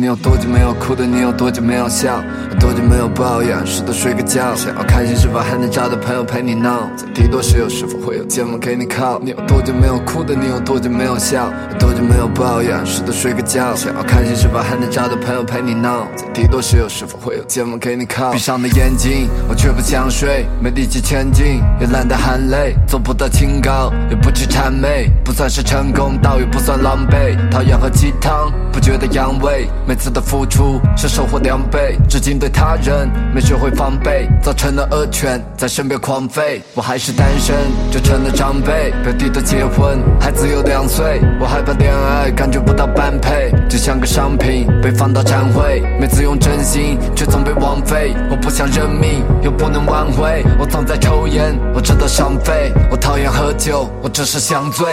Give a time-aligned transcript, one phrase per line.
[0.00, 1.04] 你有多久没有哭的？
[1.04, 2.24] 你有多久没有笑？
[2.50, 3.58] 有多久没有抱怨？
[3.66, 4.54] 试图睡个觉。
[4.54, 6.88] 想要开心是否还能找到朋友陪你闹？
[6.96, 9.20] 在低落时又是否会有肩膀给你靠？
[9.22, 10.34] 你有多久没有哭的？
[10.34, 11.52] 你有多久没有笑？
[11.70, 12.80] 有多久没有抱怨？
[12.86, 13.74] 试图睡个觉。
[13.76, 16.08] 想要开心是否还能找到朋友陪你闹？
[16.16, 18.32] 在低落时又是否会有肩膀给你靠？
[18.32, 27.36] 闭上的眼睛，我却不想睡，没力气前进，也懒得含泪，做不到清高，也不去谄媚，不算是成功，倒也不算狼狈。
[27.50, 29.66] 讨厌喝鸡汤，不觉得阳痿。
[29.90, 36.60] 每次的付出是收获两倍，至今对他人没学会防备，造成了恶犬在身边狂吠。
[36.76, 37.56] 我还是单身，
[37.90, 38.92] 就成了长辈。
[39.02, 45.82] 表弟都结婚，孩子有两岁，我害怕恋爱，感觉不到般配，就像个商品被放到展会。
[45.98, 48.14] 每次用真心，却总被枉费。
[48.30, 50.44] 我不想认命，又不能挽回。
[50.56, 52.72] 我总在抽烟，我知道伤肺。
[52.92, 54.86] 我讨厌喝酒，我只是想醉。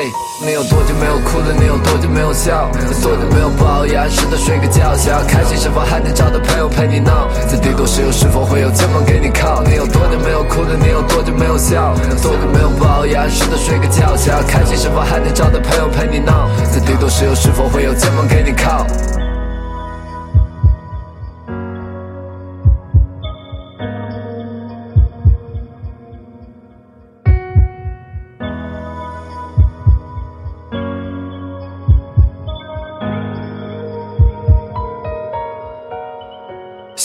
[0.44, 1.54] 你有多久没有哭了？
[1.60, 2.68] 你有多久没有笑？
[2.74, 4.10] 有多久没有抱怨？
[4.10, 4.98] 试着睡个觉。
[4.98, 7.30] 想要开心，是否还能找到朋友陪你闹？
[7.48, 9.62] 在低谷时，又是否会有肩膀给你靠？
[9.62, 10.74] 你有多久没有哭了？
[10.76, 11.94] 你有多久没有笑？
[12.10, 13.30] 有多久没有抱怨？
[13.30, 14.18] 试着睡个觉。
[14.18, 16.50] 想要开心，是否还能找到朋友陪你闹？
[16.74, 18.88] 在低谷时，又是否会有肩膀给你靠？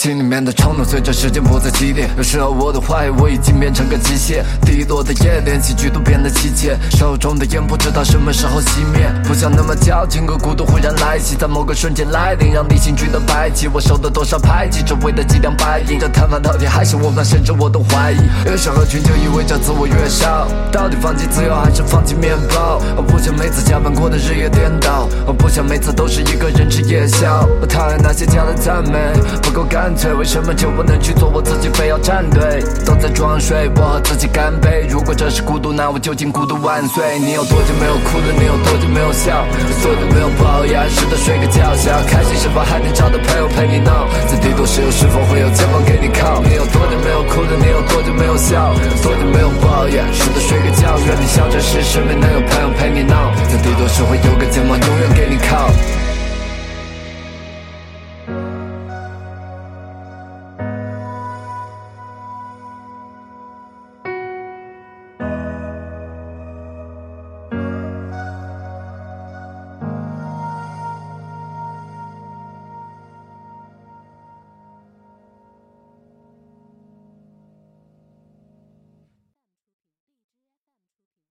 [0.03, 4.43] 心里面的冲动随着时间不再激烈，有时候我都怀疑我已经变成个机械。
[4.67, 9.09] 低落的夜，连喜剧都变得凄切，手中的烟不知道什么时候熄灭。
[9.23, 13.69] 不想那么矫情，可孤独忽然来袭，在某个瞬间来临，让理性觉得白起。
[13.69, 16.01] 我受了多少排挤，只为了几两白银。
[16.01, 17.23] 这他妈到底还是我吗？
[17.23, 20.49] 甚至我都怀疑，越想合群就意味着自我越少。
[20.73, 22.83] 到底放弃自由还是放弃面包？
[22.97, 27.47] 我不想每次加班过得日夜颠倒，我不想每次都是一个人吃夜宵。
[27.61, 28.99] 我讨厌那些假的赞美，
[29.41, 29.92] 不够干。
[30.19, 32.63] 为什么就不能去做我自己，非要站队？
[32.85, 34.87] 都在装睡，我和自己干杯。
[34.89, 37.19] 如果这是孤独，那我就敬孤独万岁。
[37.19, 38.27] 你有多久没有哭了？
[38.39, 39.45] 你有多久没有笑？
[39.47, 40.89] 有多久没有抱怨？
[40.91, 44.09] 试着睡个觉，想要开心，是否还能找到朋友陪你闹？
[44.27, 46.43] 在低谷时，又是否会有肩膀给你靠？
[46.43, 47.53] 你有多久没有哭了？
[47.59, 48.75] 你有多久没有笑？
[48.75, 50.03] 有多久没有抱怨？
[50.13, 53.31] 试着睡个觉，愿你笑着时，身边能有朋友陪你闹。
[53.47, 55.71] 在低谷时，会有个肩膀永远给你靠。